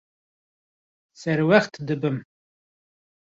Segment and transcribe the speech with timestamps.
[1.21, 2.17] Serwext dibim.